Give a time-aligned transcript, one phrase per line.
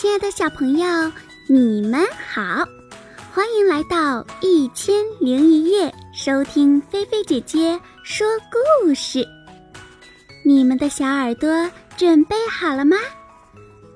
[0.00, 1.12] 亲爱的小朋友，
[1.46, 2.66] 你们好，
[3.34, 9.28] 欢迎来到一千零一夜，收听菲菲姐姐说故事。
[10.42, 12.96] 你们的小耳朵准备好了吗？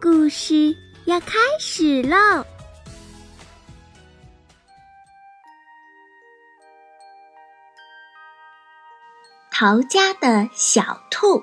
[0.00, 2.44] 故事要开始喽！
[9.52, 11.40] 逃家的小兔。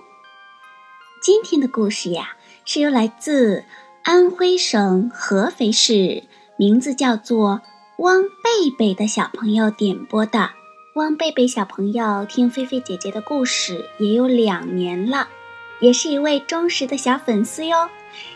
[1.24, 2.36] 今天的故事呀，
[2.66, 3.64] 是由来自。
[4.10, 6.24] 安徽省合肥市，
[6.58, 7.62] 名字叫做
[8.00, 10.50] 汪贝贝的小朋友点播的。
[10.96, 15.28] 汪贝贝小朋友听菲菲姐姐的故事也有两年了，
[15.80, 17.88] 也是一位忠实的小粉丝哟。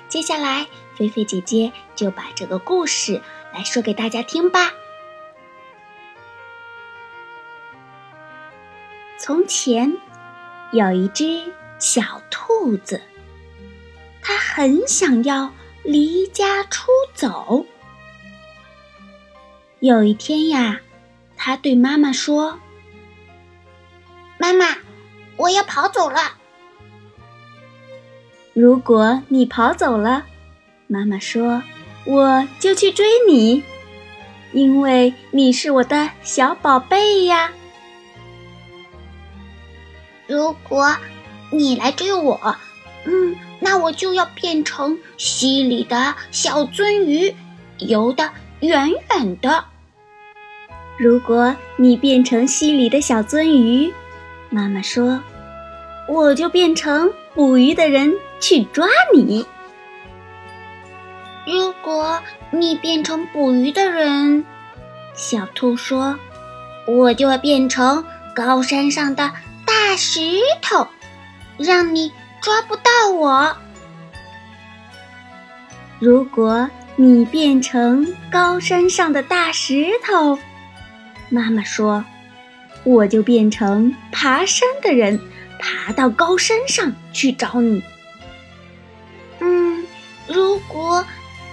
[0.08, 3.20] 接下来，菲菲姐姐就把这个故事
[3.52, 4.72] 来说给大家听吧。
[9.18, 9.98] 从前，
[10.72, 13.02] 有一只小兔子，
[14.22, 15.52] 它很想要。
[15.84, 17.66] 离家出走。
[19.80, 20.80] 有一天呀，
[21.36, 22.60] 他对妈妈说
[24.40, 24.66] ：“妈妈，
[25.36, 26.38] 我要跑走了。”
[28.54, 30.26] 如果你跑走了，
[30.88, 31.62] 妈妈说
[32.08, 33.62] ：“我就去追你，
[34.54, 37.52] 因为你是我的小宝贝呀。”
[40.28, 40.96] 如果
[41.52, 42.56] 你来追我，
[43.04, 43.36] 嗯。
[43.64, 47.34] 那我就要变成溪里的小鳟鱼，
[47.78, 49.64] 游得远远的。
[50.98, 53.94] 如果你变成溪里的小鳟鱼，
[54.50, 55.18] 妈妈说，
[56.10, 59.46] 我就变成捕鱼的人去抓你。
[61.48, 64.44] 如果你变成捕鱼的人，
[65.16, 66.20] 小兔说，
[66.86, 68.04] 我就要变成
[68.36, 69.32] 高山上的
[69.66, 70.20] 大石
[70.62, 70.86] 头，
[71.58, 72.12] 让你。
[72.44, 73.56] 抓不到我。
[76.00, 80.38] 如果你变成高山上的大石头，
[81.30, 82.04] 妈妈说，
[82.84, 85.18] 我就变成爬山的人，
[85.58, 87.82] 爬到高山上去找你。
[89.40, 89.86] 嗯，
[90.28, 91.06] 如果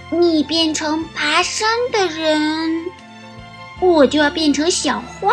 [0.09, 2.85] 你变成爬山的人，
[3.79, 5.31] 我就要变成小花，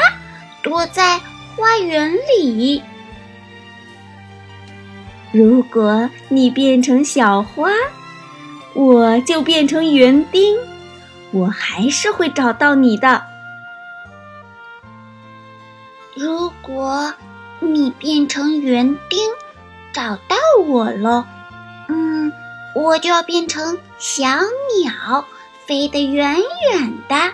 [0.63, 1.19] 躲在
[1.57, 2.81] 花园里。
[5.33, 7.71] 如果你变成小花，
[8.75, 10.57] 我就变成园丁，
[11.33, 13.23] 我还是会找到你的。
[16.15, 17.13] 如果
[17.61, 19.19] 你变成园丁，
[19.93, 21.27] 找到我了，
[21.89, 22.33] 嗯，
[22.75, 24.27] 我就要变成小
[24.83, 25.25] 鸟，
[25.67, 26.37] 飞得远
[26.73, 27.33] 远的。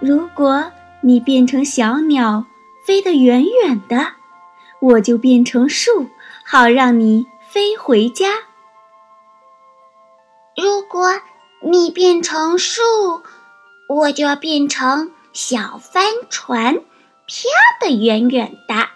[0.00, 0.72] 如果
[1.02, 2.44] 你变成小鸟，
[2.82, 4.21] 飞得远远的。
[4.82, 6.08] 我就变成树，
[6.44, 8.26] 好让你飞回家。
[10.56, 11.20] 如果
[11.62, 12.82] 你变成树，
[13.88, 16.74] 我就要变成小帆船，
[17.26, 17.48] 飘
[17.80, 18.88] 得远远的。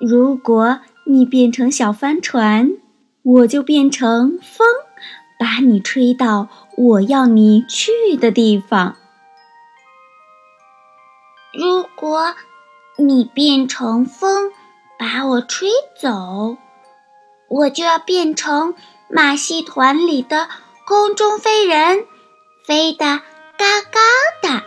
[0.00, 2.72] 如果你变成小帆船，
[3.22, 4.66] 我就变成风，
[5.38, 8.96] 把你吹到我要你去的地方。
[11.52, 12.34] 如果。
[13.08, 14.52] 你变成风，
[14.96, 15.68] 把我吹
[16.00, 16.56] 走，
[17.48, 18.74] 我就要变成
[19.08, 20.48] 马戏团里的
[20.86, 22.06] 空中飞人，
[22.64, 23.18] 飞得
[23.58, 24.00] 高高
[24.48, 24.62] 的。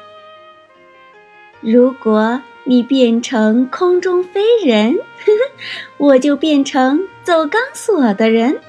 [1.62, 5.00] 如果你变成空中飞人，
[5.98, 8.62] 我就变成走钢索的人，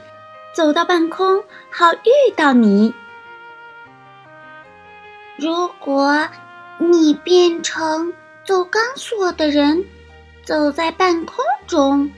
[0.55, 2.95] 走到半空好遇到你。
[5.37, 6.29] 如果
[6.79, 8.15] 你变成……
[8.47, 9.85] 走钢索的人，
[10.45, 12.09] 走在半空中，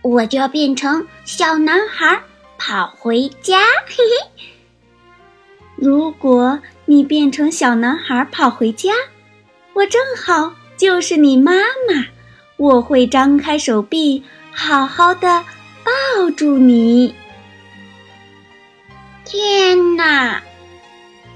[0.00, 2.22] 我就要变成小男孩
[2.56, 3.58] 跑回家。
[3.86, 4.44] 嘿嘿。
[5.74, 8.92] 如果你变成小男孩跑回家，
[9.72, 12.06] 我正好就是你妈妈，
[12.56, 14.22] 我会张开手臂，
[14.52, 15.44] 好好的
[15.82, 17.12] 抱住你。
[19.24, 20.40] 天哪，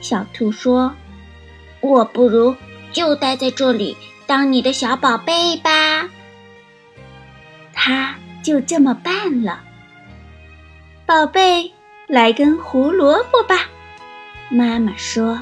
[0.00, 0.94] 小兔说
[1.82, 2.54] ：“我不如。”
[2.96, 3.94] 就待在这里
[4.26, 6.08] 当你的小宝贝吧。
[7.74, 9.60] 他就这么办了。
[11.04, 11.70] 宝贝，
[12.06, 13.68] 来根胡萝卜吧，
[14.48, 15.38] 妈妈说。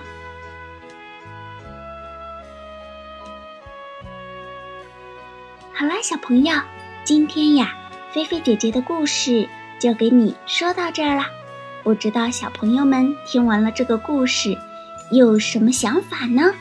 [5.73, 6.61] 好啦，小朋友，
[7.05, 7.73] 今天呀，
[8.11, 9.49] 菲菲姐姐的故事
[9.79, 11.29] 就给你说到这儿啦。
[11.85, 14.59] 不知道小朋友们听完了这个故事
[15.13, 16.53] 有什么想法呢？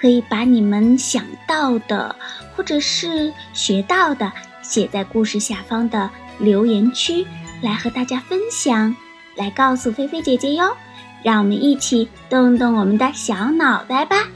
[0.00, 2.14] 可以把你们想到的，
[2.54, 4.30] 或者是学到的，
[4.62, 7.26] 写在故事下方的留言区，
[7.62, 8.94] 来和大家分享，
[9.36, 10.76] 来告诉菲菲姐姐哟。
[11.22, 14.28] 让我们一起动动我们的小脑袋吧。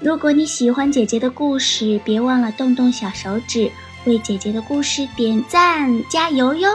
[0.00, 3.70] 如果你喜欢姐姐的故事，别忘了动动小手指，
[4.06, 6.68] 为姐姐的故事点赞加油哟！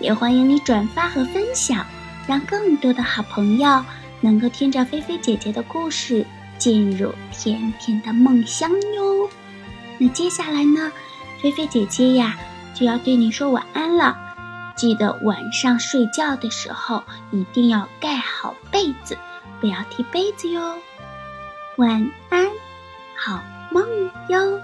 [0.00, 1.86] 也欢迎你转发和分享，
[2.26, 3.84] 让更多的好朋友
[4.22, 6.24] 能够听着菲菲姐姐的故事，
[6.56, 9.28] 进入甜甜的梦乡哟。
[9.98, 10.90] 那接下来呢，
[11.42, 12.38] 菲菲姐姐呀
[12.72, 14.16] 就要对你说晚安了，
[14.74, 17.02] 记得晚上睡觉的时候
[17.32, 19.18] 一定要盖好被子，
[19.60, 20.78] 不要踢被子哟。
[21.76, 22.46] 晚安。
[23.16, 23.84] 好梦
[24.28, 24.60] 哟。